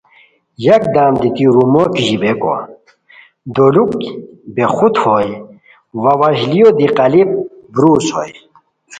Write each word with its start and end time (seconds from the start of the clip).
یکدم 0.65 1.13
دیتی 1.21 1.45
رومو 1.55 1.83
کیژیبئیکو 1.95 2.53
دولوک 3.55 3.99
بے 4.55 4.65
خودہ 4.73 4.99
ہوئے 5.03 5.31
وا 6.01 6.13
وشلیو 6.19 6.69
دی 6.77 6.87
قالیپ 6.97 7.29
بُروز 7.73 8.05
ہوئے 8.13 8.33